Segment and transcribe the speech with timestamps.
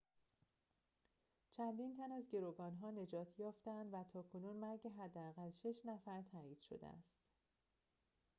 [1.51, 7.17] چندین تن از گروگان‌ها نجات یافته‌اند و تاکنون مرگ حداقل شش نفر تایید شده است